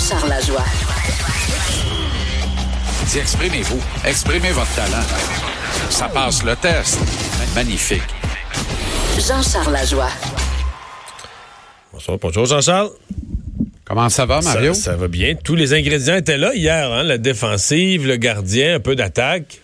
Jean-Charles 0.00 0.30
Lajoie. 0.30 0.64
Dis, 3.04 3.18
exprimez-vous. 3.18 3.78
Exprimez 4.06 4.50
votre 4.52 4.74
talent. 4.74 5.04
Ça 5.90 6.08
passe 6.08 6.42
le 6.42 6.56
test. 6.56 6.98
Magnifique. 7.54 8.00
Jean-Charles 9.18 9.74
Lajoie. 9.74 10.08
Bonsoir, 11.92 12.16
bonjour 12.18 12.46
Jean-Charles. 12.46 12.88
Comment 13.84 14.08
ça 14.08 14.24
va, 14.24 14.40
Mario? 14.40 14.72
Ça, 14.72 14.92
ça 14.92 14.96
va 14.96 15.06
bien. 15.06 15.34
Tous 15.34 15.54
les 15.54 15.74
ingrédients 15.74 16.16
étaient 16.16 16.38
là 16.38 16.54
hier, 16.54 16.90
hein? 16.90 17.02
la 17.02 17.18
défensive, 17.18 18.06
le 18.06 18.16
gardien, 18.16 18.76
un 18.76 18.80
peu 18.80 18.96
d'attaque. 18.96 19.60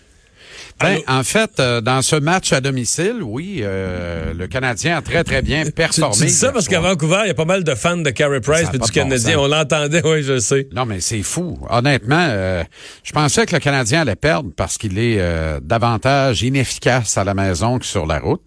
Ben, 0.79 0.99
en 1.07 1.23
fait, 1.23 1.59
euh, 1.59 1.81
dans 1.81 2.01
ce 2.01 2.15
match 2.15 2.53
à 2.53 2.61
domicile, 2.61 3.23
oui, 3.23 3.61
euh, 3.61 4.33
le 4.33 4.47
Canadien 4.47 4.97
a 4.97 5.01
très, 5.01 5.23
très 5.23 5.41
bien 5.41 5.65
performé. 5.65 6.13
Tu, 6.13 6.19
tu 6.21 6.25
dis 6.27 6.33
ça 6.33 6.51
parce 6.51 6.67
qu'à 6.67 6.79
Vancouver, 6.79 7.21
il 7.25 7.27
y 7.27 7.31
a 7.31 7.33
pas 7.33 7.45
mal 7.45 7.63
de 7.63 7.73
fans 7.73 7.97
de 7.97 8.09
Carey 8.11 8.41
Price 8.41 8.67
et 8.73 8.77
du 8.77 8.91
Canadien. 8.91 9.39
On 9.39 9.47
l'entendait, 9.47 10.01
oui, 10.05 10.21
je 10.21 10.39
sais. 10.39 10.67
Non, 10.73 10.85
mais 10.85 10.99
c'est 10.99 11.23
fou. 11.23 11.57
Honnêtement, 11.69 12.27
euh, 12.29 12.63
je 13.03 13.11
pensais 13.11 13.45
que 13.45 13.55
le 13.55 13.59
Canadien 13.59 14.01
allait 14.01 14.15
perdre 14.15 14.51
parce 14.55 14.77
qu'il 14.77 14.99
est 14.99 15.19
davantage 15.61 16.43
inefficace 16.43 17.17
à 17.17 17.23
la 17.23 17.33
maison 17.33 17.79
que 17.79 17.85
sur 17.85 18.05
la 18.05 18.19
route. 18.19 18.41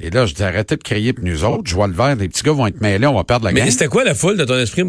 Et 0.00 0.10
là, 0.10 0.26
je 0.26 0.34
dis 0.34 0.42
arrêtez 0.42 0.76
de 0.76 0.82
crier 0.82 1.12
pour 1.12 1.24
nous 1.24 1.44
autres. 1.44 1.62
Je 1.66 1.74
vois 1.74 1.86
le 1.86 1.94
vert, 1.94 2.16
les 2.16 2.28
petits 2.28 2.42
gars 2.42 2.52
vont 2.52 2.66
être 2.66 2.80
mêlés, 2.80 3.06
on 3.06 3.14
va 3.14 3.22
perdre 3.22 3.44
la 3.44 3.52
game. 3.52 3.64
Mais 3.64 3.70
c'était 3.70 3.86
quoi 3.86 4.02
la 4.02 4.14
foule 4.14 4.36
de 4.36 4.44
ton 4.44 4.58
esprit? 4.58 4.82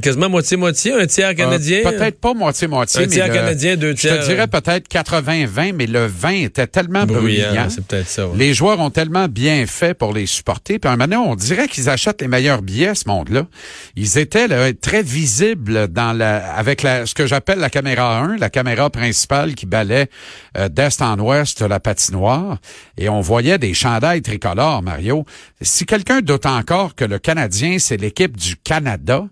Quasiment 0.00 0.30
moitié-moitié, 0.30 0.92
un 0.92 1.06
tiers 1.06 1.34
canadien? 1.34 1.80
Euh, 1.84 1.90
peut-être 1.90 2.20
pas 2.20 2.32
moitié-moitié. 2.32 3.02
Un 3.02 3.06
tiers 3.08 3.32
canadien, 3.32 3.76
deux 3.76 3.94
tiers. 3.94 4.16
Je 4.16 4.20
te 4.20 4.26
dirais 4.26 4.46
peut-être 4.46 4.88
80-20, 4.88 5.72
mais 5.74 5.86
le 5.86 6.06
20 6.06 6.30
était 6.44 6.68
tellement 6.68 7.04
bruyant. 7.06 7.68
C'est 7.68 7.84
peut-être 7.84 8.08
ça. 8.08 8.28
Ouais. 8.28 8.36
Les 8.36 8.54
joueurs 8.54 8.78
ont 8.78 8.90
tellement 8.90 9.26
bien 9.26 9.66
fait 9.66 9.94
pour 9.94 10.12
les 10.12 10.26
supporter. 10.26 10.78
Puis 10.78 10.96
maintenant, 10.96 11.24
on 11.26 11.34
dirait 11.34 11.66
qu'ils 11.66 11.90
achètent 11.90 12.20
les 12.20 12.28
meilleurs 12.28 12.62
billets, 12.62 12.94
ce 12.94 13.08
monde-là. 13.08 13.46
Ils 13.96 14.18
étaient 14.18 14.46
là, 14.46 14.72
très 14.74 15.02
visibles 15.02 15.88
dans 15.88 16.12
la, 16.12 16.52
avec 16.54 16.82
la, 16.82 17.06
ce 17.06 17.14
que 17.14 17.26
j'appelle 17.26 17.58
la 17.58 17.70
caméra 17.70 18.20
1, 18.20 18.36
la 18.36 18.50
caméra 18.50 18.90
principale 18.90 19.54
qui 19.54 19.66
balait 19.66 20.08
euh, 20.56 20.68
d'est 20.68 21.02
en 21.02 21.18
ouest 21.18 21.62
la 21.62 21.80
patinoire. 21.80 22.58
Et 22.96 23.08
on 23.08 23.20
voyait 23.20 23.58
des 23.58 23.74
chandails 23.74 24.22
tricolores, 24.22 24.51
Mario. 24.54 25.24
Si 25.60 25.86
quelqu'un 25.86 26.20
doute 26.20 26.46
encore 26.46 26.94
que 26.94 27.04
le 27.04 27.18
Canadien, 27.18 27.78
c'est 27.78 27.96
l'équipe 27.96 28.36
du 28.36 28.56
Canada, 28.56 29.24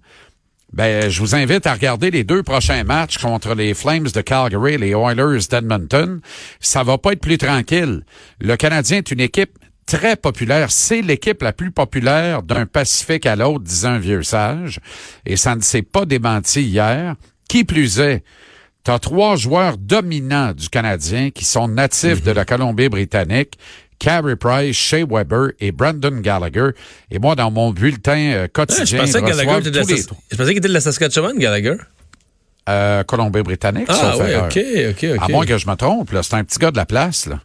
ben, 0.72 1.10
je 1.10 1.20
vous 1.20 1.34
invite 1.34 1.66
à 1.66 1.74
regarder 1.74 2.10
les 2.10 2.22
deux 2.22 2.42
prochains 2.42 2.84
matchs 2.84 3.18
contre 3.18 3.54
les 3.54 3.74
Flames 3.74 4.08
de 4.08 4.20
Calgary 4.20 4.74
et 4.74 4.78
les 4.78 4.90
Oilers 4.90 5.46
d'Edmonton. 5.50 6.20
Ça 6.60 6.84
va 6.84 6.96
pas 6.96 7.12
être 7.12 7.20
plus 7.20 7.38
tranquille. 7.38 8.04
Le 8.40 8.56
Canadien 8.56 8.98
est 8.98 9.10
une 9.10 9.20
équipe 9.20 9.58
très 9.86 10.14
populaire. 10.14 10.70
C'est 10.70 11.02
l'équipe 11.02 11.42
la 11.42 11.52
plus 11.52 11.72
populaire 11.72 12.44
d'un 12.44 12.66
Pacifique 12.66 13.26
à 13.26 13.34
l'autre, 13.34 13.64
disait 13.64 13.88
un 13.88 13.98
vieux 13.98 14.22
sage. 14.22 14.78
Et 15.26 15.36
ça 15.36 15.56
ne 15.56 15.60
s'est 15.60 15.82
pas 15.82 16.04
démenti 16.04 16.62
hier. 16.62 17.16
Qui 17.48 17.64
plus 17.64 17.98
est, 17.98 18.22
tu 18.84 18.92
as 18.92 19.00
trois 19.00 19.34
joueurs 19.34 19.76
dominants 19.76 20.52
du 20.52 20.68
Canadien 20.68 21.30
qui 21.30 21.44
sont 21.44 21.66
natifs 21.66 22.22
de 22.22 22.30
la 22.30 22.44
Colombie-Britannique. 22.44 23.58
Carey 24.00 24.34
Price, 24.34 24.74
Shea 24.74 25.04
Weber 25.04 25.52
et 25.60 25.70
Brandon 25.70 26.20
Gallagher. 26.20 26.70
Et 27.10 27.20
moi, 27.20 27.36
dans 27.36 27.50
mon 27.52 27.70
bulletin 27.70 28.32
euh, 28.32 28.48
quotidien, 28.48 28.82
ah, 28.82 28.84
je 28.84 28.96
pensais, 28.96 29.22
Gallagher 29.22 29.70
les... 29.70 29.96
je 29.96 30.36
qu'il 30.36 30.50
était 30.56 30.68
de 30.68 30.72
la 30.72 30.80
Saskatchewan, 30.80 31.38
Gallagher. 31.38 31.76
Euh, 32.68 33.04
Colombie-Britannique, 33.04 33.86
ah, 33.88 34.14
oui, 34.18 34.34
OK, 34.34 34.58
OK, 34.90 35.06
OK. 35.16 35.22
À 35.22 35.28
moins 35.28 35.46
que 35.46 35.58
je 35.58 35.68
me 35.68 35.74
trompe, 35.74 36.12
là. 36.12 36.22
C'est 36.22 36.34
un 36.34 36.44
petit 36.44 36.58
gars 36.58 36.70
de 36.70 36.76
la 36.76 36.86
place, 36.86 37.26
là. 37.26 37.40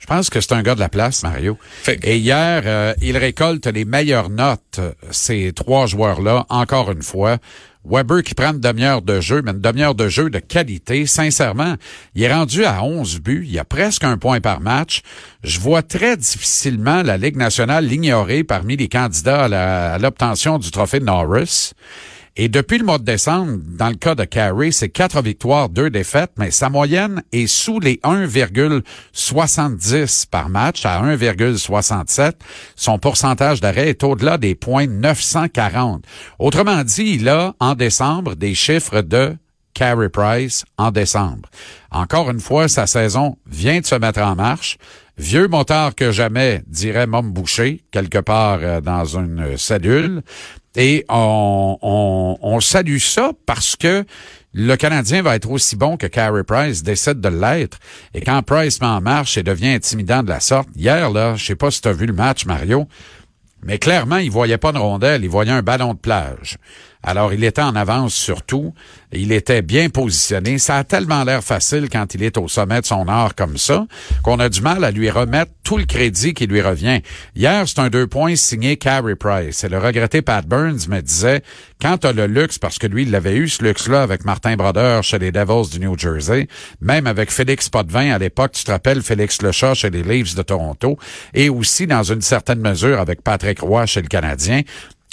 Je 0.00 0.06
pense 0.06 0.30
que 0.30 0.40
c'est 0.40 0.52
un 0.52 0.62
gars 0.62 0.74
de 0.74 0.80
la 0.80 0.88
place, 0.88 1.22
Mario. 1.22 1.56
Fait... 1.82 2.00
Et 2.02 2.18
hier, 2.18 2.62
euh, 2.64 2.94
il 3.02 3.16
récolte 3.16 3.66
les 3.66 3.84
meilleures 3.84 4.30
notes, 4.30 4.80
ces 5.10 5.52
trois 5.54 5.86
joueurs-là, 5.86 6.46
encore 6.48 6.90
une 6.90 7.02
fois. 7.02 7.38
Weber 7.84 8.22
qui 8.22 8.34
prend 8.34 8.52
une 8.52 8.60
demi-heure 8.60 9.02
de 9.02 9.20
jeu, 9.20 9.42
mais 9.42 9.52
une 9.52 9.60
demi-heure 9.60 9.94
de 9.94 10.08
jeu 10.08 10.28
de 10.28 10.38
qualité. 10.38 11.06
Sincèrement, 11.06 11.76
il 12.14 12.22
est 12.22 12.32
rendu 12.32 12.64
à 12.64 12.82
11 12.82 13.20
buts. 13.20 13.44
Il 13.46 13.52
y 13.52 13.58
a 13.58 13.64
presque 13.64 14.04
un 14.04 14.18
point 14.18 14.40
par 14.40 14.60
match. 14.60 15.00
Je 15.42 15.60
vois 15.60 15.82
très 15.82 16.16
difficilement 16.16 17.02
la 17.02 17.16
Ligue 17.16 17.36
nationale 17.36 17.86
l'ignorer 17.86 18.44
parmi 18.44 18.76
les 18.76 18.88
candidats 18.88 19.44
à 19.44 19.98
l'obtention 19.98 20.58
du 20.58 20.70
trophée 20.70 21.00
de 21.00 21.06
Norris. 21.06 21.72
Et 22.36 22.48
depuis 22.48 22.78
le 22.78 22.84
mois 22.84 22.98
de 22.98 23.04
décembre, 23.04 23.58
dans 23.66 23.88
le 23.88 23.96
cas 23.96 24.14
de 24.14 24.24
Carey, 24.24 24.70
c'est 24.70 24.88
quatre 24.88 25.20
victoires, 25.20 25.68
deux 25.68 25.90
défaites, 25.90 26.32
mais 26.38 26.50
sa 26.50 26.70
moyenne 26.70 27.22
est 27.32 27.46
sous 27.46 27.80
les 27.80 27.96
1,70 27.96 30.26
par 30.28 30.48
match 30.48 30.86
à 30.86 31.02
1,67. 31.02 32.32
Son 32.76 32.98
pourcentage 32.98 33.60
d'arrêt 33.60 33.90
est 33.90 34.04
au-delà 34.04 34.38
des 34.38 34.54
points 34.54 34.86
940. 34.86 36.04
Autrement 36.38 36.84
dit, 36.84 37.16
il 37.16 37.28
a, 37.28 37.54
en 37.58 37.74
décembre, 37.74 38.36
des 38.36 38.54
chiffres 38.54 39.02
de 39.02 39.36
Carey 39.74 40.08
Price 40.08 40.64
en 40.78 40.90
décembre. 40.90 41.48
Encore 41.90 42.30
une 42.30 42.40
fois, 42.40 42.68
sa 42.68 42.86
saison 42.86 43.36
vient 43.46 43.80
de 43.80 43.86
se 43.86 43.94
mettre 43.94 44.20
en 44.20 44.34
marche. 44.34 44.78
Vieux 45.16 45.48
motard 45.48 45.94
que 45.94 46.12
jamais, 46.12 46.62
dirait 46.66 47.06
Mom 47.06 47.30
Boucher, 47.30 47.84
quelque 47.90 48.18
part 48.18 48.60
euh, 48.62 48.80
dans 48.80 49.04
une 49.04 49.58
cellule. 49.58 50.22
Et 50.76 51.04
on, 51.08 51.78
on, 51.82 52.38
on, 52.40 52.60
salue 52.60 52.98
ça 52.98 53.32
parce 53.44 53.74
que 53.74 54.04
le 54.52 54.76
Canadien 54.76 55.22
va 55.22 55.34
être 55.34 55.50
aussi 55.50 55.76
bon 55.76 55.96
que 55.96 56.06
Carey 56.06 56.44
Price 56.44 56.82
décide 56.82 57.20
de 57.20 57.28
l'être. 57.28 57.78
Et 58.14 58.20
quand 58.20 58.42
Price 58.42 58.80
met 58.80 58.86
en 58.86 59.00
marche 59.00 59.36
et 59.36 59.42
devient 59.42 59.70
intimidant 59.70 60.22
de 60.22 60.28
la 60.28 60.40
sorte, 60.40 60.68
hier, 60.76 61.10
là, 61.10 61.34
je 61.36 61.44
sais 61.44 61.56
pas 61.56 61.70
si 61.70 61.80
tu 61.80 61.92
vu 61.92 62.06
le 62.06 62.12
match, 62.12 62.46
Mario, 62.46 62.86
mais 63.62 63.78
clairement, 63.78 64.16
il 64.16 64.30
voyait 64.30 64.58
pas 64.58 64.70
une 64.70 64.78
rondelle, 64.78 65.24
il 65.24 65.30
voyait 65.30 65.52
un 65.52 65.62
ballon 65.62 65.94
de 65.94 65.98
plage. 65.98 66.56
Alors, 67.02 67.32
il 67.32 67.44
était 67.44 67.62
en 67.62 67.74
avance 67.76 68.14
sur 68.14 68.42
tout. 68.42 68.74
Il 69.12 69.32
était 69.32 69.62
bien 69.62 69.88
positionné. 69.88 70.58
Ça 70.58 70.76
a 70.76 70.84
tellement 70.84 71.24
l'air 71.24 71.42
facile 71.42 71.88
quand 71.90 72.14
il 72.14 72.22
est 72.22 72.36
au 72.36 72.46
sommet 72.46 72.80
de 72.80 72.86
son 72.86 73.08
art 73.08 73.34
comme 73.34 73.56
ça 73.56 73.86
qu'on 74.22 74.38
a 74.38 74.48
du 74.48 74.60
mal 74.60 74.84
à 74.84 74.90
lui 74.90 75.10
remettre 75.10 75.50
tout 75.64 75.78
le 75.78 75.84
crédit 75.84 76.34
qui 76.34 76.46
lui 76.46 76.60
revient. 76.60 77.00
Hier, 77.34 77.66
c'est 77.66 77.78
un 77.78 77.88
deux 77.88 78.06
points 78.06 78.36
signé 78.36 78.76
Carey 78.76 79.16
Price. 79.16 79.64
Et 79.64 79.68
le 79.68 79.78
regretté 79.78 80.20
Pat 80.20 80.46
Burns 80.46 80.88
me 80.88 81.00
disait, 81.00 81.42
quand 81.80 81.98
tu 81.98 82.06
as 82.06 82.12
le 82.12 82.26
luxe, 82.26 82.58
parce 82.58 82.78
que 82.78 82.86
lui, 82.86 83.02
il 83.02 83.10
l'avait 83.10 83.36
eu, 83.36 83.48
ce 83.48 83.64
luxe-là, 83.64 84.02
avec 84.02 84.24
Martin 84.24 84.56
Brodeur 84.56 85.02
chez 85.02 85.18
les 85.18 85.32
Devils 85.32 85.70
du 85.70 85.80
New 85.80 85.98
Jersey, 85.98 86.48
même 86.80 87.06
avec 87.06 87.30
Félix 87.30 87.68
Potvin 87.68 88.12
à 88.12 88.18
l'époque, 88.18 88.52
tu 88.52 88.64
te 88.64 88.70
rappelles 88.70 89.02
Félix 89.02 89.40
Lechat 89.42 89.74
chez 89.74 89.90
les 89.90 90.02
Leafs 90.02 90.34
de 90.34 90.42
Toronto, 90.42 90.98
et 91.32 91.48
aussi, 91.48 91.86
dans 91.86 92.02
une 92.02 92.20
certaine 92.20 92.60
mesure, 92.60 93.00
avec 93.00 93.22
Patrick 93.22 93.60
Roy 93.60 93.86
chez 93.86 94.02
le 94.02 94.08
Canadien, 94.08 94.62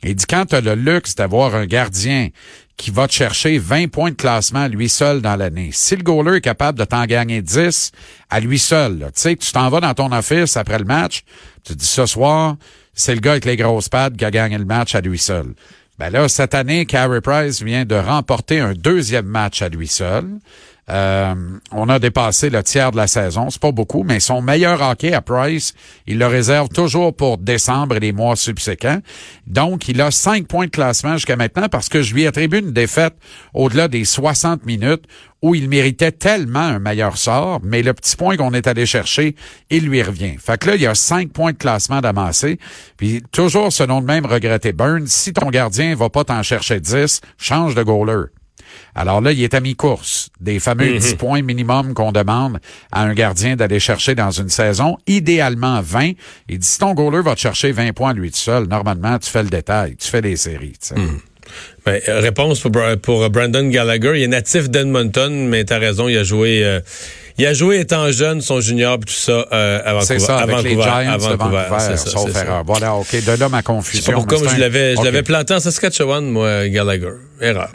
il 0.03 0.15
dit 0.15 0.25
quand 0.29 0.45
tu 0.45 0.55
as 0.55 0.61
le 0.61 0.75
luxe 0.75 1.15
d'avoir 1.15 1.55
un 1.55 1.65
gardien 1.65 2.29
qui 2.77 2.91
va 2.91 3.07
te 3.07 3.13
chercher 3.13 3.57
20 3.57 3.87
points 3.87 4.11
de 4.11 4.15
classement 4.15 4.61
à 4.61 4.67
lui 4.67 4.87
seul 4.87 5.21
dans 5.21 5.35
l'année. 5.35 5.71
Si 5.73 5.95
le 5.95 6.03
goaler 6.03 6.37
est 6.37 6.41
capable 6.41 6.77
de 6.77 6.85
t'en 6.85 7.05
gagner 7.05 7.41
10 7.41 7.91
à 8.29 8.39
lui 8.39 8.59
seul, 8.59 8.99
tu 9.15 9.21
sais 9.21 9.35
tu 9.35 9.51
t'en 9.51 9.69
vas 9.69 9.79
dans 9.79 9.93
ton 9.95 10.11
office 10.11 10.57
après 10.57 10.77
le 10.77 10.85
match, 10.85 11.23
tu 11.63 11.75
dis 11.75 11.85
ce 11.85 12.05
soir, 12.05 12.55
c'est 12.93 13.15
le 13.15 13.21
gars 13.21 13.31
avec 13.31 13.45
les 13.45 13.57
grosses 13.57 13.89
pattes 13.89 14.15
qui 14.15 14.25
a 14.25 14.31
gagné 14.31 14.57
le 14.57 14.65
match 14.65 14.93
à 14.93 15.01
lui 15.01 15.17
seul. 15.17 15.53
Ben 15.97 16.11
là, 16.11 16.29
cette 16.29 16.53
année, 16.53 16.85
Carey 16.85 17.21
Price 17.21 17.63
vient 17.63 17.83
de 17.83 17.95
remporter 17.95 18.59
un 18.59 18.73
deuxième 18.73 19.25
match 19.25 19.63
à 19.63 19.69
lui 19.69 19.87
seul. 19.87 20.25
Euh, 20.89 21.35
on 21.71 21.89
a 21.89 21.99
dépassé 21.99 22.49
le 22.49 22.63
tiers 22.63 22.91
de 22.91 22.97
la 22.97 23.07
saison. 23.07 23.49
C'est 23.49 23.61
pas 23.61 23.71
beaucoup, 23.71 24.03
mais 24.03 24.19
son 24.19 24.41
meilleur 24.41 24.81
hockey 24.81 25.13
à 25.13 25.21
Price, 25.21 25.73
il 26.05 26.17
le 26.17 26.27
réserve 26.27 26.69
toujours 26.69 27.13
pour 27.13 27.37
décembre 27.37 27.97
et 27.97 27.99
les 27.99 28.13
mois 28.13 28.35
subséquents. 28.35 28.99
Donc, 29.47 29.89
il 29.89 29.99
a 30.01 30.11
cinq 30.11 30.47
points 30.47 30.65
de 30.65 30.71
classement 30.71 31.13
jusqu'à 31.13 31.35
maintenant 31.35 31.67
parce 31.69 31.89
que 31.89 32.01
je 32.01 32.13
lui 32.13 32.25
attribue 32.25 32.59
une 32.59 32.71
défaite 32.71 33.15
au-delà 33.53 33.87
des 33.87 34.05
60 34.05 34.65
minutes 34.65 35.03
où 35.41 35.53
il 35.53 35.69
méritait 35.69 36.11
tellement 36.11 36.59
un 36.59 36.79
meilleur 36.79 37.17
sort, 37.17 37.59
mais 37.63 37.83
le 37.83 37.93
petit 37.93 38.15
point 38.15 38.37
qu'on 38.37 38.53
est 38.53 38.65
allé 38.65 38.85
chercher, 38.85 39.35
il 39.69 39.85
lui 39.85 40.01
revient. 40.01 40.35
Fait 40.39 40.57
que 40.57 40.67
là, 40.67 40.75
il 40.75 40.81
y 40.81 40.87
a 40.87 40.95
cinq 40.95 41.31
points 41.31 41.51
de 41.51 41.57
classement 41.57 42.01
d'amasser. 42.01 42.59
Puis 42.97 43.21
toujours 43.31 43.71
selon 43.71 43.99
le 43.99 44.05
même 44.05 44.25
regretté 44.25 44.73
Burns, 44.73 45.07
si 45.07 45.33
ton 45.33 45.49
gardien 45.49 45.95
va 45.95 46.09
pas 46.09 46.23
t'en 46.23 46.41
chercher 46.41 46.79
10, 46.79 47.21
change 47.37 47.75
de 47.75 47.83
goaler. 47.83 48.29
Alors 48.95 49.21
là, 49.21 49.31
il 49.31 49.43
est 49.43 49.53
à 49.53 49.59
mi-course 49.59 50.29
des 50.39 50.59
fameux 50.59 50.97
10 50.97 51.15
points 51.15 51.41
minimum 51.41 51.93
qu'on 51.93 52.11
demande 52.11 52.59
à 52.91 53.03
un 53.03 53.13
gardien 53.13 53.55
d'aller 53.55 53.79
chercher 53.79 54.15
dans 54.15 54.31
une 54.31 54.49
saison, 54.49 54.97
idéalement 55.07 55.81
20. 55.81 56.11
Il 56.49 56.59
dit, 56.59 56.67
si 56.67 56.79
ton 56.79 56.93
goaler 56.93 57.21
va 57.21 57.35
te 57.35 57.39
chercher 57.39 57.71
20 57.71 57.93
points 57.93 58.13
lui 58.13 58.31
tout 58.31 58.37
seul, 58.37 58.67
normalement, 58.67 59.17
tu 59.19 59.29
fais 59.29 59.43
le 59.43 59.49
détail, 59.49 59.95
tu 59.95 60.07
fais 60.07 60.21
les 60.21 60.35
séries. 60.35 60.73
Ben, 61.85 62.01
réponse 62.07 62.59
pour, 62.59 62.71
pour, 63.01 63.29
Brandon 63.29 63.69
Gallagher. 63.69 64.13
Il 64.15 64.23
est 64.23 64.27
natif 64.27 64.69
d'Edmonton, 64.69 65.47
mais 65.47 65.63
tu 65.63 65.73
as 65.73 65.77
raison, 65.77 66.07
il 66.07 66.17
a 66.17 66.23
joué... 66.23 66.63
Euh, 66.63 66.79
il 67.39 67.45
a 67.45 67.53
joué 67.53 67.81
étant 67.81 68.09
jeune, 68.09 68.41
son 68.41 68.59
junior, 68.61 68.97
tout 68.97 69.13
ça, 69.13 69.45
euh, 69.51 69.79
à 69.85 69.93
Vancouver. 69.93 70.05
C'est 70.05 70.19
ça, 70.19 70.37
avec 70.39 70.63
les 70.63 70.71
Giants 70.71 70.83
à 70.85 71.17
Vancouver, 71.17 71.33
de 71.33 71.37
Vancouver, 71.37 71.79
ça, 71.79 71.97
sauf 71.97 72.35
erreur. 72.35 72.63
Voilà, 72.65 72.95
OK, 72.95 73.11
de 73.11 73.39
là 73.39 73.47
ma 73.47 73.61
confusion. 73.61 74.13
Pourquoi 74.13 74.39
je 74.47 74.59
l'avais 74.59 74.95
je 74.95 74.99
okay. 74.99 75.05
l'avais 75.05 75.21
planté 75.21 75.53
en 75.53 75.59
Saskatchewan, 75.59 76.25
moi, 76.25 76.67
Gallagher. 76.67 77.13
Erreur. 77.39 77.69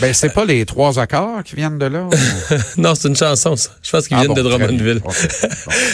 Ben, 0.00 0.14
c'est 0.14 0.32
pas 0.32 0.44
les 0.44 0.64
trois 0.64 0.98
accords 0.98 1.42
qui 1.44 1.56
viennent 1.56 1.78
de 1.78 1.86
là? 1.86 2.08
non, 2.76 2.94
c'est 2.94 3.08
une 3.08 3.16
chanson, 3.16 3.56
ça. 3.56 3.70
Je 3.82 3.90
pense 3.90 4.06
qu'ils 4.06 4.16
ah 4.16 4.20
viennent 4.20 4.34
bon, 4.34 4.34
de 4.34 4.42
Drummondville. 4.42 5.00
Okay. 5.04 5.16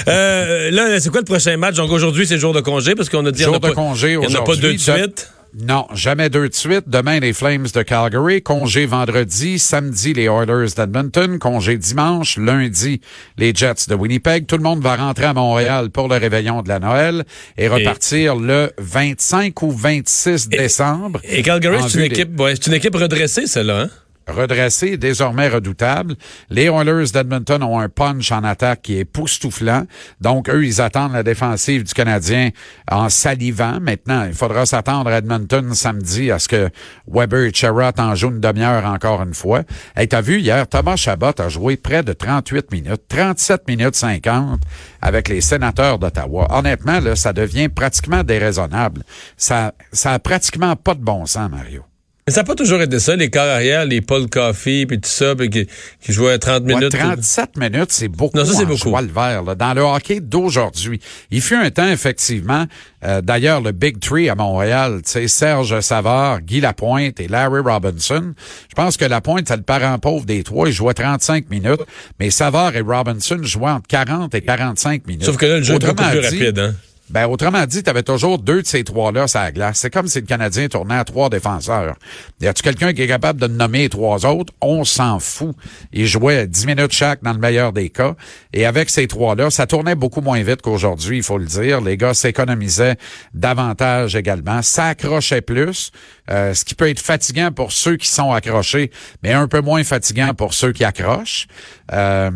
Euh, 0.07 0.71
là, 0.71 1.01
c'est 1.01 1.09
quoi 1.09 1.21
le 1.21 1.25
prochain 1.25 1.57
match? 1.57 1.77
Donc 1.77 1.91
aujourd'hui, 1.91 2.27
c'est 2.27 2.39
jour 2.39 2.53
de 2.53 2.61
congé 2.61 2.95
parce 2.95 3.09
qu'on 3.09 3.25
a 3.25 3.31
dit 3.31 3.43
jour 3.43 3.53
n'y 3.53 3.57
en 3.57 3.67
a, 3.67 3.71
de 3.71 3.75
congé 3.75 4.17
pas, 4.17 4.23
il 4.23 4.31
y 4.31 4.37
en 4.37 4.41
a 4.41 4.45
pas 4.45 4.57
deux 4.57 4.75
de 4.75 4.79
suite. 4.79 5.31
Non, 5.57 5.87
jamais 5.95 6.31
deux 6.31 6.49
de 6.49 6.55
suite. 6.55 6.89
Demain, 6.89 7.21
les 7.21 7.33
Flames 7.33 7.69
de 7.73 7.83
Calgary. 7.83 8.43
Congé 8.43 8.87
vendredi. 8.87 9.61
Samedi, 9.61 10.13
les 10.13 10.25
Oilers 10.25 10.75
d'Edmonton. 10.77 11.39
Congé 11.39 11.79
dimanche. 11.79 12.37
Lundi, 12.39 13.01
les 13.39 13.55
Jets 13.55 13.87
de 13.89 13.95
Winnipeg. 13.95 14.47
Tout 14.47 14.57
le 14.57 14.65
monde 14.65 14.83
va 14.83 14.97
rentrer 14.97 15.27
à 15.27 15.33
Montréal 15.33 15.91
pour 15.91 16.09
le 16.09 16.17
réveillon 16.17 16.63
de 16.63 16.69
la 16.69 16.81
Noël 16.81 17.25
et 17.57 17.69
repartir 17.69 18.35
le 18.35 18.73
25 18.79 19.63
ou 19.63 19.71
26 19.71 20.49
décembre. 20.49 21.21
Et 21.23 21.43
Calgary, 21.43 21.79
c'est 21.89 21.99
une, 21.99 22.05
équipe, 22.05 22.41
ouais, 22.41 22.55
une 22.55 22.75
équipe 22.75 22.97
redressée, 22.97 23.47
celle-là, 23.47 23.83
hein? 23.83 23.91
Redressé, 24.29 24.97
désormais 24.97 25.49
redoutable. 25.49 26.15
Les 26.51 26.65
Oilers 26.65 27.11
d'Edmonton 27.13 27.63
ont 27.63 27.79
un 27.79 27.89
punch 27.89 28.33
en 28.33 28.45
attaque 28.45 28.83
qui 28.83 28.99
est 28.99 29.05
poustouflant. 29.05 29.85
Donc, 30.21 30.49
eux, 30.49 30.65
ils 30.65 30.81
attendent 30.81 31.13
la 31.13 31.23
défensive 31.23 31.85
du 31.85 31.95
Canadien 31.95 32.51
en 32.91 33.09
salivant. 33.09 33.79
Maintenant, 33.81 34.25
il 34.27 34.35
faudra 34.35 34.67
s'attendre 34.67 35.11
à 35.11 35.19
Edmonton 35.19 35.75
samedi 35.75 36.31
à 36.31 36.39
ce 36.39 36.49
que 36.49 36.71
Weber 37.07 37.45
et 37.45 37.53
Sherrod 37.53 37.99
en 37.99 38.15
jouent 38.15 38.31
une 38.31 38.41
demi-heure 38.41 38.85
encore 38.87 39.23
une 39.23 39.35
fois. 39.35 39.63
Et 39.97 40.07
t'as 40.07 40.21
vu 40.21 40.41
hier, 40.41 40.67
Thomas 40.69 40.97
Chabot 40.97 41.39
a 41.39 41.49
joué 41.49 41.77
près 41.77 42.03
de 42.03 42.13
38 42.13 42.73
minutes, 42.73 43.03
37 43.09 43.69
minutes 43.69 43.97
50 43.97 44.61
avec 45.03 45.29
les 45.29 45.41
sénateurs 45.41 45.99
d'Ottawa. 45.99 46.49
Honnêtement, 46.51 47.01
là, 47.01 47.17
ça 47.17 47.33
devient 47.33 47.69
pratiquement 47.69 48.25
déraisonnable. 48.25 49.03
Ça, 49.37 49.75
ça 49.93 50.13
a 50.13 50.19
pratiquement 50.19 50.77
pas 50.77 50.95
de 50.95 51.03
bon 51.03 51.27
sens, 51.27 51.51
Mario. 51.51 51.85
Mais 52.27 52.33
ça 52.33 52.41
n'a 52.41 52.45
pas 52.45 52.55
toujours 52.55 52.81
été 52.81 52.99
ça, 53.01 53.17
les 53.17 53.29
corps 53.29 53.43
arrière, 53.43 53.85
les 53.85 54.01
Paul 54.01 54.31
Coffey, 54.31 54.87
puis 54.87 54.99
tout 54.99 55.11
ça, 55.11 55.37
puis 55.37 55.51
qui, 55.51 55.67
qui 56.01 56.13
jouaient 56.15 56.39
30 56.39 56.65
minutes. 56.65 56.93
37 56.93 57.59
minutes, 57.59 57.93
c'est 57.93 58.09
beaucoup. 58.09 58.39
Non, 58.39 58.47
ça, 58.47 58.55
c'est 58.55 58.65
beaucoup. 58.65 58.97
le 58.97 59.13
vert, 59.13 59.43
là, 59.43 59.55
dans 59.55 59.75
le 59.75 59.83
hockey 59.83 60.21
d'aujourd'hui. 60.21 61.01
Il 61.31 61.43
fut 61.43 61.55
un 61.55 61.71
temps, 61.71 61.87
effectivement, 61.87 62.65
euh, 63.05 63.21
d'ailleurs, 63.21 63.61
le 63.61 63.73
Big 63.73 64.01
Three 64.01 64.31
à 64.31 64.35
Montréal, 64.35 65.03
tu 65.05 65.11
sais, 65.11 65.29
Serge 65.29 65.79
Savard, 65.81 66.41
Guy 66.41 66.63
Lapointe 66.63 67.21
et 67.21 67.29
Larry 67.29 67.61
Robinson. 67.61 68.33
Je 68.71 68.75
pense 68.75 68.97
que 68.97 69.05
Lapointe, 69.05 69.47
c'est 69.47 69.57
le 69.59 69.63
parent 69.63 69.99
pauvre 69.99 70.25
des 70.25 70.45
trois. 70.45 70.67
Il 70.69 70.73
jouait 70.73 70.95
35 70.95 71.51
minutes, 71.51 71.83
mais 72.19 72.31
Savard 72.31 72.75
et 72.75 72.81
Robinson 72.81 73.39
jouaient 73.43 73.73
entre 73.73 73.87
40 73.89 74.35
et 74.35 74.41
45 74.41 75.07
minutes. 75.07 75.25
Sauf 75.25 75.37
que 75.37 75.45
là, 75.45 75.59
le 75.59 75.63
jeu 75.63 75.75
est 75.75 75.79
beaucoup 75.79 75.95
plus 75.95 76.21
rapide, 76.21 76.59
hein? 76.59 76.75
Ben, 77.11 77.27
autrement 77.27 77.67
dit, 77.67 77.83
tu 77.83 77.91
avais 77.91 78.03
toujours 78.03 78.39
deux 78.39 78.63
de 78.63 78.67
ces 78.67 78.83
trois-là 78.83 79.29
sur 79.29 79.39
la 79.39 79.53
glace. 79.53 79.79
C'est 79.79 79.91
comme 79.91 80.09
si 80.09 80.21
le 80.21 80.27
Canadien 80.27 80.69
tournait 80.69 80.97
à 80.97 81.05
trois 81.05 81.29
défenseurs. 81.29 81.97
Y 82.41 82.47
a-tu 82.47 82.63
quelqu'un 82.63 82.95
qui 82.95 83.03
est 83.03 83.07
capable 83.07 83.39
de 83.39 83.47
nommer 83.47 83.91
trois 83.91 84.25
autres? 84.25 84.55
On 84.63 84.85
s'en 84.85 85.19
fout. 85.19 85.55
Ils 85.93 86.07
jouaient 86.07 86.47
dix 86.47 86.67
minutes 86.67 86.93
chaque 86.93 87.23
dans 87.23 87.35
le 87.35 87.39
meilleur 87.39 87.73
des 87.73 87.91
cas. 87.91 88.15
Et 88.55 88.65
avec 88.65 88.89
ces 88.89 89.07
trois-là, 89.07 89.51
ça 89.51 89.67
tournait 89.67 89.95
beaucoup 89.95 90.23
moins 90.23 90.43
vite 90.43 90.63
qu'aujourd'hui, 90.63 91.19
il 91.19 91.23
faut 91.23 91.37
le 91.37 91.45
dire. 91.45 91.83
Les 91.83 91.99
gars 91.99 92.15
s'économisaient 92.15 92.97
davantage 93.35 94.17
également, 94.17 94.63
s'accrochaient 94.63 95.43
plus, 95.43 95.93
euh, 96.31 96.55
ce 96.55 96.65
qui 96.65 96.75
peut 96.75 96.89
être 96.89 97.01
fatigant 97.01 97.53
pour 97.53 97.73
ceux 97.73 97.97
qui 97.97 98.09
sont 98.09 98.33
accrochés, 98.33 98.91
mais 99.23 99.33
un 99.33 99.49
peu 99.49 99.61
moins 99.61 99.85
fatigant 99.85 100.33
pour 100.35 100.55
ceux 100.55 100.73
qui 100.73 100.85
accrochent. 100.85 101.47
Euh, 101.93 102.31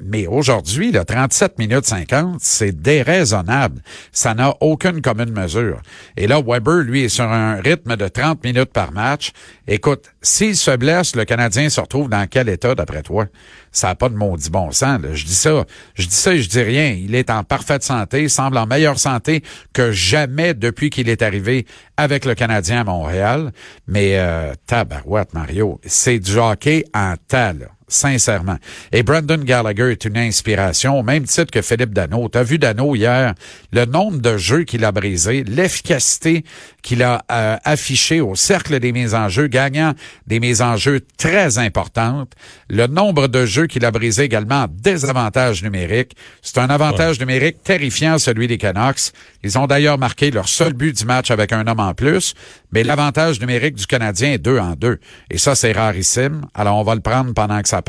mais 0.00 0.26
aujourd'hui, 0.26 0.92
le 0.92 1.04
37 1.04 1.58
minutes 1.58 1.86
50, 1.86 2.36
c'est 2.40 2.80
déraisonnable. 2.80 3.82
Ça 4.12 4.34
n'a 4.34 4.54
aucune 4.60 5.00
commune 5.00 5.32
mesure. 5.32 5.80
Et 6.16 6.26
là, 6.26 6.40
Weber, 6.40 6.84
lui, 6.84 7.04
est 7.04 7.08
sur 7.08 7.24
un 7.24 7.56
rythme 7.56 7.96
de 7.96 8.06
30 8.06 8.44
minutes 8.44 8.72
par 8.72 8.92
match. 8.92 9.32
Écoute, 9.66 10.13
s'il 10.24 10.56
se 10.56 10.74
blesse, 10.74 11.14
le 11.14 11.24
Canadien 11.26 11.68
se 11.68 11.80
retrouve 11.80 12.08
dans 12.08 12.26
quel 12.26 12.48
état, 12.48 12.74
d'après 12.74 13.02
toi? 13.02 13.26
Ça 13.70 13.88
n'a 13.88 13.94
pas 13.94 14.08
de 14.08 14.14
maudit 14.14 14.48
bon 14.50 14.72
sens. 14.72 15.00
Je 15.12 15.24
dis 15.24 15.34
ça, 15.34 15.64
je 15.94 16.06
dis 16.06 16.14
ça 16.14 16.32
et 16.32 16.40
je 16.40 16.48
dis 16.48 16.62
rien. 16.62 16.96
Il 16.98 17.14
est 17.14 17.28
en 17.28 17.44
parfaite 17.44 17.82
santé, 17.82 18.28
semble 18.28 18.56
en 18.56 18.66
meilleure 18.66 18.98
santé 18.98 19.42
que 19.74 19.92
jamais 19.92 20.54
depuis 20.54 20.88
qu'il 20.88 21.10
est 21.10 21.20
arrivé 21.20 21.66
avec 21.98 22.24
le 22.24 22.34
Canadien 22.34 22.80
à 22.80 22.84
Montréal. 22.84 23.52
Mais 23.86 24.18
euh, 24.18 24.54
tabarouette, 24.66 25.34
Mario, 25.34 25.78
c'est 25.84 26.18
du 26.18 26.38
hockey 26.38 26.84
en 26.94 27.16
tas, 27.28 27.52
là 27.52 27.66
sincèrement. 27.94 28.56
Et 28.92 29.02
Brandon 29.02 29.38
Gallagher 29.38 29.92
est 29.92 30.04
une 30.04 30.18
inspiration, 30.18 30.98
au 30.98 31.02
même 31.02 31.24
titre 31.24 31.50
que 31.50 31.62
Philippe 31.62 31.94
Dano. 31.94 32.28
Tu 32.28 32.38
as 32.38 32.42
vu 32.42 32.58
Dano 32.58 32.94
hier, 32.94 33.34
le 33.72 33.84
nombre 33.84 34.18
de 34.18 34.36
jeux 34.36 34.64
qu'il 34.64 34.84
a 34.84 34.92
brisé, 34.92 35.44
l'efficacité 35.44 36.44
qu'il 36.82 37.02
a 37.02 37.24
euh, 37.30 37.56
affiché 37.64 38.20
au 38.20 38.34
cercle 38.34 38.78
des 38.78 38.92
mises 38.92 39.14
en 39.14 39.28
jeu, 39.28 39.46
gagnant 39.46 39.94
des 40.26 40.40
mises 40.40 40.62
en 40.62 40.76
jeu 40.76 41.00
très 41.16 41.58
importantes, 41.58 42.32
le 42.68 42.86
nombre 42.86 43.28
de 43.28 43.46
jeux 43.46 43.66
qu'il 43.66 43.84
a 43.84 43.90
brisé 43.90 44.24
également 44.24 44.64
en 44.64 44.66
désavantage 44.68 45.62
numérique. 45.62 46.16
C'est 46.42 46.58
un 46.58 46.68
avantage 46.68 47.18
numérique 47.20 47.62
terrifiant, 47.62 48.18
celui 48.18 48.46
des 48.46 48.58
Canucks. 48.58 49.12
Ils 49.42 49.58
ont 49.58 49.66
d'ailleurs 49.66 49.98
marqué 49.98 50.30
leur 50.30 50.48
seul 50.48 50.72
but 50.72 50.96
du 50.96 51.04
match 51.04 51.30
avec 51.30 51.52
un 51.52 51.66
homme 51.66 51.80
en 51.80 51.94
plus, 51.94 52.34
mais 52.72 52.82
l'avantage 52.82 53.40
numérique 53.40 53.76
du 53.76 53.86
Canadien 53.86 54.32
est 54.32 54.38
deux 54.38 54.58
en 54.58 54.72
deux. 54.72 54.98
Et 55.30 55.38
ça, 55.38 55.54
c'est 55.54 55.72
rarissime. 55.72 56.46
Alors, 56.54 56.76
on 56.76 56.82
va 56.82 56.94
le 56.94 57.00
prendre 57.00 57.32
pendant 57.34 57.60
que 57.62 57.68
ça 57.68 57.82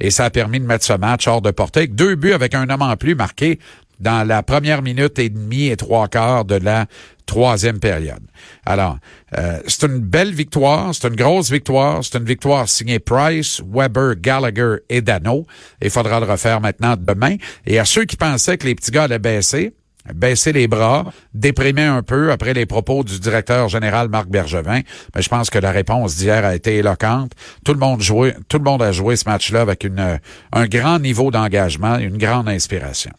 Et 0.00 0.10
ça 0.10 0.24
a 0.24 0.30
permis 0.30 0.60
de 0.60 0.66
mettre 0.66 0.84
ce 0.84 0.92
match 0.92 1.26
hors 1.26 1.42
de 1.42 1.50
portée. 1.50 1.86
Deux 1.86 2.14
buts 2.14 2.32
avec 2.32 2.54
un 2.54 2.68
homme 2.68 2.82
en 2.82 2.96
plus 2.96 3.14
marqué 3.14 3.58
dans 4.00 4.26
la 4.26 4.42
première 4.42 4.82
minute 4.82 5.18
et 5.18 5.28
demie 5.28 5.68
et 5.68 5.76
trois 5.76 6.08
quarts 6.08 6.44
de 6.44 6.56
la 6.56 6.86
troisième 7.26 7.78
période. 7.78 8.22
Alors, 8.66 8.98
euh, 9.38 9.60
c'est 9.66 9.86
une 9.86 10.00
belle 10.00 10.32
victoire, 10.32 10.92
c'est 10.94 11.06
une 11.06 11.14
grosse 11.14 11.50
victoire, 11.50 12.02
c'est 12.02 12.18
une 12.18 12.24
victoire 12.24 12.68
signée 12.68 12.98
Price, 12.98 13.62
Weber, 13.64 14.16
Gallagher 14.16 14.76
et 14.88 15.00
Dano. 15.00 15.46
Il 15.80 15.90
faudra 15.90 16.18
le 16.18 16.26
refaire 16.26 16.60
maintenant 16.60 16.96
demain. 16.98 17.36
Et 17.66 17.78
à 17.78 17.84
ceux 17.84 18.04
qui 18.04 18.16
pensaient 18.16 18.58
que 18.58 18.66
les 18.66 18.74
petits 18.74 18.90
gars 18.90 19.04
allaient 19.04 19.20
baisser, 19.20 19.74
baisser 20.14 20.52
les 20.52 20.66
bras, 20.68 21.12
déprimer 21.34 21.84
un 21.84 22.02
peu 22.02 22.32
après 22.32 22.54
les 22.54 22.66
propos 22.66 23.04
du 23.04 23.18
directeur 23.20 23.68
général 23.68 24.08
Marc 24.08 24.28
Bergevin. 24.28 24.80
Mais 25.14 25.22
je 25.22 25.28
pense 25.28 25.50
que 25.50 25.58
la 25.58 25.70
réponse 25.70 26.16
d'hier 26.16 26.44
a 26.44 26.54
été 26.54 26.76
éloquente. 26.76 27.32
Tout 27.64 27.72
le 27.72 27.78
monde 27.78 28.00
jouait, 28.00 28.34
tout 28.48 28.58
le 28.58 28.64
monde 28.64 28.82
a 28.82 28.92
joué 28.92 29.16
ce 29.16 29.28
match-là 29.28 29.60
avec 29.60 29.84
une, 29.84 30.18
un 30.52 30.66
grand 30.66 30.98
niveau 30.98 31.30
d'engagement, 31.30 31.98
une 31.98 32.18
grande 32.18 32.48
inspiration. 32.48 33.12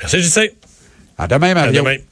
Merci, 0.00 0.22
JC. 0.22 0.52
À 1.18 1.26
demain, 1.26 1.54
Mario. 1.54 1.80
À 1.86 1.94
demain. 1.94 2.02